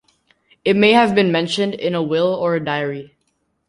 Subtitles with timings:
[0.65, 3.15] It may have been mentioned in a will or a diary.